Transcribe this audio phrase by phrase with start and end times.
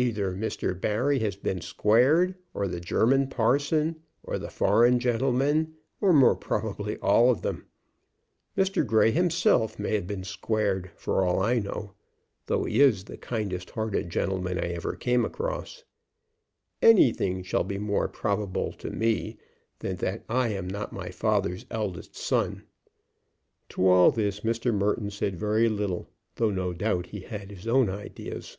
[0.00, 0.80] Either Mr.
[0.80, 6.96] Barry has been squared, or the German parson, or the foreign gentleman, or more probably
[6.98, 7.66] all of them.
[8.56, 8.86] Mr.
[8.86, 11.94] Grey himself may have been squared, for all I know,
[12.46, 15.82] though he is the kindest hearted gentleman I ever came across.
[16.80, 19.36] Anything shall be more probable to me
[19.80, 22.62] than that I am not my father's eldest son."
[23.70, 24.72] To all this Mr.
[24.72, 28.58] Merton said very little, though no doubt he had his own ideas.